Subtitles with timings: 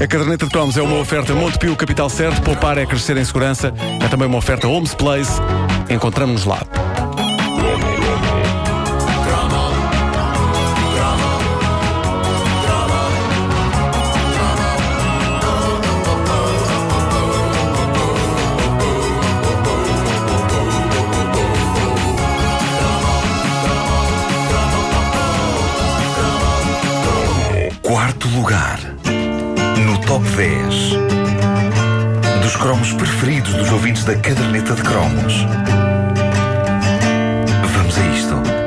[0.00, 3.72] A caderneta de cromos é uma oferta Montepio Capital Certo, poupar é crescer em segurança.
[4.04, 5.40] É também uma oferta Homes Place.
[5.88, 6.62] Encontramos-nos lá.
[27.80, 28.80] Quarto lugar.
[29.84, 30.94] No top 10
[32.42, 35.46] dos cromos preferidos dos ouvintes da caderneta de cromos.
[37.74, 38.63] Vamos a isto.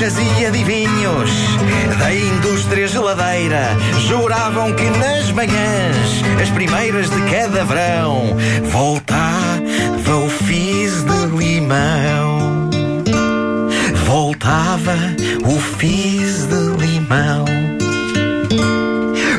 [0.00, 1.30] Bruxas e adivinhos
[1.98, 3.76] da indústria geladeira
[4.08, 8.34] juravam que nas manhãs, as primeiras de cada verão,
[8.70, 12.70] voltava o fiz de limão.
[14.06, 14.96] Voltava
[15.44, 17.44] o fiz de limão.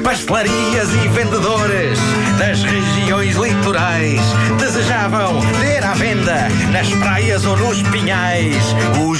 [0.03, 1.99] Pastelarias e vendedores
[2.37, 4.21] das regiões litorais
[4.59, 9.15] desejavam ter à venda nas praias ou nos pinhais o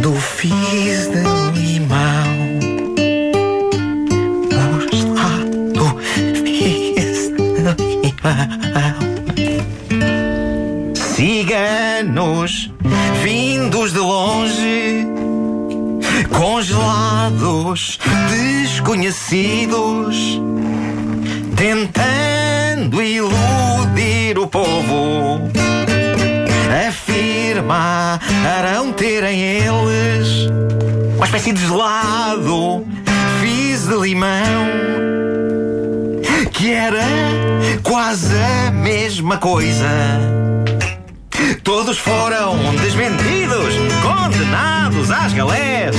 [0.00, 1.22] gelado fiz de
[1.60, 2.30] limão.
[4.56, 4.58] O
[4.96, 5.84] gelado
[6.42, 7.42] fiz de
[8.00, 8.96] limão.
[11.14, 12.52] Ciganos
[13.22, 15.06] vindos de longe
[16.30, 17.98] congelados,
[18.30, 20.40] desconhecidos,
[21.56, 25.40] tentando iludir o povo.
[27.50, 30.48] Afirmaram terem eles
[31.16, 32.86] uma espécie de gelado,
[33.40, 34.68] fiz de limão,
[36.52, 37.02] que era
[37.82, 39.88] quase a mesma coisa.
[41.64, 45.96] Todos foram desmentidos, condenados às galés.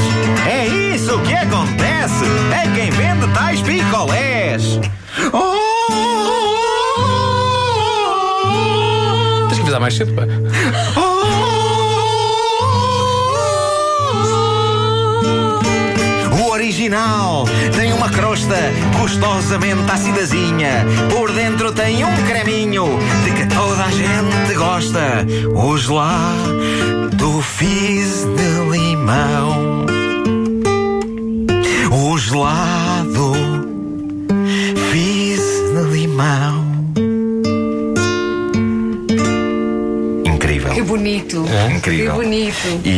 [0.50, 2.23] É isso que acontece
[2.56, 4.79] a quem vende tais picolés.
[9.50, 11.10] Tens que avisar mais cedo, pá.
[16.81, 17.46] Original
[17.78, 18.56] tem uma crosta
[19.00, 20.84] gostosamente acidazinha.
[21.12, 22.86] Por dentro tem um creminho
[23.24, 25.25] de que toda a gente gosta.
[25.53, 29.86] O gelado fiz de limão.
[31.92, 33.34] O gelado
[34.92, 36.66] fiz de limão.
[40.25, 40.74] Incrível.
[40.74, 41.46] Que bonito.
[41.75, 42.12] Incrível.
[42.13, 42.81] Que bonito.
[42.84, 42.90] E,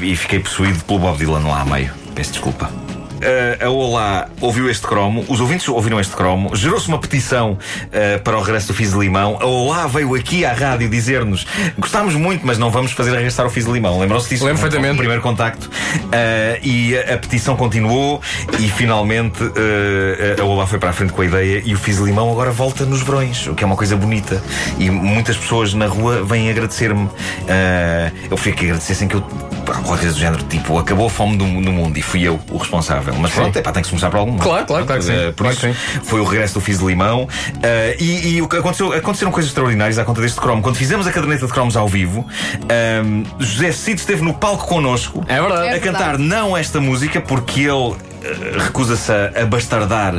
[0.00, 1.90] e- e fiquei possuído pelo Bob Dylan lá a meio.
[2.14, 2.70] Peço desculpa.
[3.18, 8.22] Uh, a Olá ouviu este cromo, os ouvintes ouviram este cromo, gerou-se uma petição uh,
[8.22, 9.38] para o regresso do Fiz de Limão.
[9.40, 11.44] A Olá veio aqui à rádio dizer-nos:
[11.76, 13.98] gostámos muito, mas não vamos fazer regressar o Fiz de Limão.
[13.98, 14.44] Lembram-se disso?
[14.44, 14.98] Lembro perfeitamente.
[14.98, 15.66] primeiro contacto.
[15.66, 18.20] Uh, e a, a petição continuou
[18.58, 19.38] e finalmente
[20.40, 22.52] a Olá foi para a frente com a ideia e o Fiz de Limão agora
[22.52, 24.40] volta nos verões, o que é uma coisa bonita.
[24.78, 27.08] E muitas pessoas na rua vêm agradecer-me.
[28.30, 29.57] Eu fui que agradecessem que eu.
[29.74, 32.56] Qualquer coisa do género, tipo, acabou a fome do, do mundo e fui eu o
[32.56, 33.14] responsável.
[33.18, 34.42] Mas pronto, é pá, tem que se começar por algum lado.
[34.42, 35.28] Claro, claro, claro que sim.
[35.28, 35.72] Uh, por isso, sim.
[36.04, 37.24] foi o regresso do Fiz de Limão.
[37.24, 37.28] Uh,
[38.02, 40.62] e e aconteceu, aconteceram coisas extraordinárias à conta deste cromo.
[40.62, 42.26] Quando fizemos a caderneta de cromos ao vivo,
[43.04, 45.68] um, José Cid esteve no palco connosco É verdade.
[45.68, 46.22] a É cantar verdade.
[46.24, 50.14] não esta música porque ele eh, recusa-se a, bastardar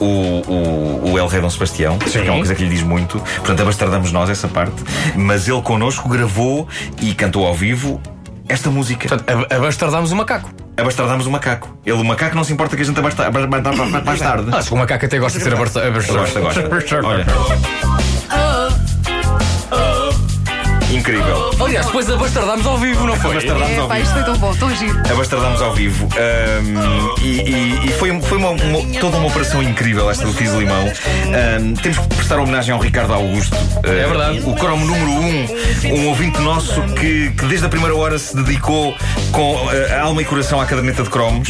[0.00, 3.18] o, o, o El Rei Dom Sebastião, que é uma coisa que lhe diz muito.
[3.18, 4.82] Portanto, abastardamos nós essa parte.
[5.14, 6.68] Mas ele connosco gravou
[7.00, 8.00] e cantou ao vivo
[8.48, 9.08] esta música.
[9.08, 10.50] Portanto, ab- abastardámos o macaco.
[10.76, 11.76] Abastardamos o macaco.
[11.86, 13.30] Ele, o macaco, não se importa que a gente abasta-.
[14.56, 16.40] Acho que o macaco até gosta de ser abastar- abastardado.
[16.42, 17.00] Gosta, gosta.
[17.06, 17.26] Olha.
[20.90, 21.50] Incrível.
[21.60, 23.32] Aliás, depois abastardámos ao vivo, não foi?
[23.32, 24.04] Abastardámos ao pá, vivo.
[24.06, 25.00] isto foi tão bom, tão giro.
[25.10, 26.08] Abastardámos ao vivo.
[26.16, 30.52] Ahm, e e- e foi, foi uma- uma- toda uma operação incrível esta do Fiz
[30.52, 30.84] Limão.
[30.86, 33.56] Ahm, temos que prestar homenagem ao Ricardo Augusto.
[33.84, 34.40] É verdade.
[34.44, 35.46] O cromo número um,
[35.94, 38.94] um ouvinte nosso que, que desde a primeira hora se dedicou
[39.32, 41.48] com ah, alma e coração à caderneta de cromos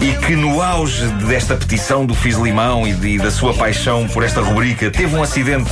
[0.00, 4.22] e que no auge desta petição do Fiz Limão e, de- da sua paixão por
[4.22, 5.70] esta rubrica teve um acidente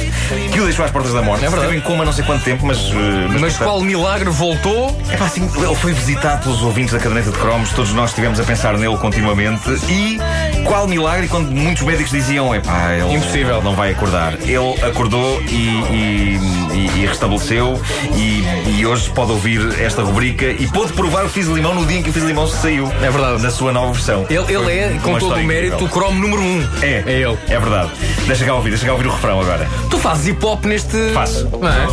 [0.52, 1.44] que o deixou às portas da morte.
[1.44, 1.64] É verdade.
[1.72, 2.78] Esteve em coma não sei quanto tempo, mas.
[2.78, 5.00] ah, Mas portanto, qual milagre voltou?
[5.10, 8.38] é pá, assim, ele foi visitado pelos ouvintes da caderneta de cromos, todos nós estivemos
[8.40, 10.18] a pensar nele continuamente e
[10.64, 13.62] qual milagre quando muitos médicos diziam, é pá, ele Impossível.
[13.62, 14.34] não vai acordar.
[14.40, 16.40] Ele acordou e, e-
[16.72, 17.80] e- e restabeleceu
[18.14, 18.44] e,
[18.78, 22.02] e hoje pode ouvir esta rubrica e pôde provar o Fiz Limão no dia em
[22.02, 22.90] que o Fiz Limão saiu.
[23.02, 23.42] É verdade.
[23.42, 24.26] Na sua nova versão.
[24.28, 25.86] Ele, ele Foi é, com todo o mérito, incrível.
[25.86, 26.68] o cromo número um.
[26.82, 27.38] É, É ele.
[27.48, 27.90] É verdade.
[28.26, 29.68] Deixa cá ouvir, deixa cá ouvir o refrão agora.
[29.90, 31.10] Tu fazes hip hop neste.
[31.12, 31.48] Faço.
[31.60, 31.86] Não é?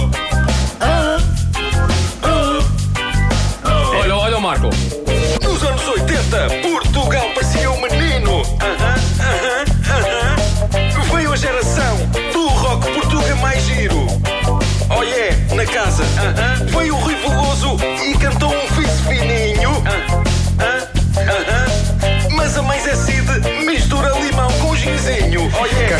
[4.01, 4.69] Olha, olha o Marco.
[16.01, 16.41] Na casa.
[16.41, 16.65] Aham.
[16.65, 17.00] Veio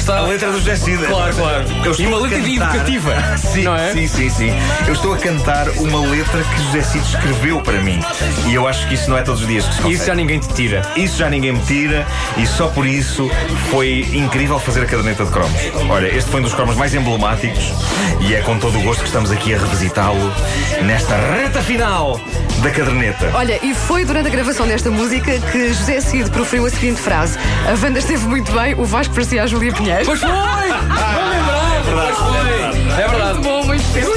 [0.02, 0.18] está.
[0.18, 0.98] A letra do José Cid.
[1.06, 1.66] Claro, claro.
[1.86, 3.92] Eu estou E uma letra cantar- educativa, Sim, não é?
[3.94, 4.52] sim, sim, sim.
[4.88, 8.00] Eu estou a cantar uma letra que José Cid escreveu para mim.
[8.48, 9.96] E eu acho que isso não é todos os dias que se consegue.
[9.96, 10.82] Isso já ninguém te tira.
[10.96, 12.06] Isso já ninguém me tira
[12.38, 13.30] e só por isso
[13.70, 15.60] foi incrível fazer a caderneta de cromos.
[15.90, 17.72] Olha, este foi um dos cromos mais emblemáticos
[18.20, 20.34] e é com todo o gosto que estamos aqui a revisitá-lo
[20.84, 22.20] nesta reta final
[22.62, 23.32] da caderneta.
[23.34, 27.38] Olha, e foi durante a gravação desta música que José Cid proferiu a seguinte frase:
[27.72, 30.06] A banda esteve muito bem, o Vasco parecia a Júlia Pinheiro.
[30.06, 30.30] Pois foi!
[30.32, 31.82] Vou lembrar!
[31.92, 33.02] Pois foi!
[33.04, 33.34] É verdade.
[33.34, 34.12] Muito bom, muito feliz.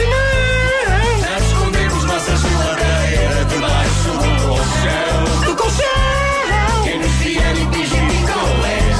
[1.46, 5.44] Escondemos nossas geladeiras debaixo do colchão.
[5.46, 6.82] Do colchão!
[6.84, 8.98] Quem nos vier e picolés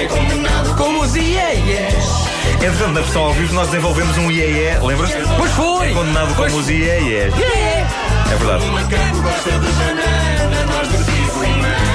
[0.00, 2.22] é condenado Como os ieies.
[2.56, 5.16] Entretanto, na versão ao vivo, nós desenvolvemos um IEE, lembras-te?
[5.36, 5.90] Pois foi!
[5.90, 7.34] É condenado Pois- como os IEEs.
[8.32, 8.64] É verdade.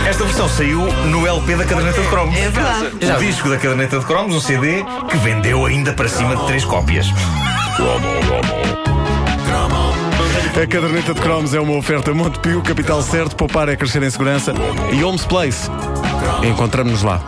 [0.08, 2.38] Esta versão saiu no LP da caderneta de cromos.
[2.38, 3.12] É verdade.
[3.12, 6.64] O disco da caderneta de cromos, um CD que vendeu ainda para cima de três
[6.64, 7.08] cópias.
[10.62, 14.54] A caderneta de cromos é uma oferta Montepio, capital certo, poupar é crescer em segurança
[14.92, 15.70] e Homes Place.
[16.44, 17.20] Encontramos-nos lá.